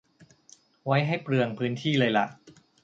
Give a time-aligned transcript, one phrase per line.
[0.85, 2.25] ไว้ให้เปลืองพื้นที่เลยล่ะ